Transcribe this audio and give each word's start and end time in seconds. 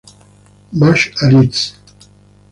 Bach 0.71 1.11
a 1.21 1.27
Liszt. 1.27 1.75